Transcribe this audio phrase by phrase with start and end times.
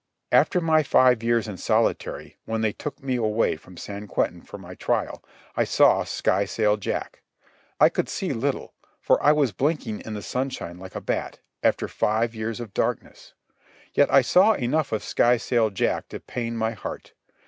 [0.31, 4.57] After my five years in solitary, when they took me away from San Quentin for
[4.57, 5.23] my trial,
[5.55, 7.21] I saw Skysail Jack.
[7.79, 11.87] I could see little, for I was blinking in the sunshine like a bat, after
[11.87, 13.35] five years of darkness;
[13.93, 17.13] yet I saw enough of Skysail Jack to pain my heart.